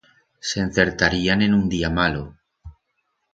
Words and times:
S'encertarían 0.51 1.43
en 1.49 1.53
un 1.59 1.69
día 1.75 1.91
malo. 1.99 2.25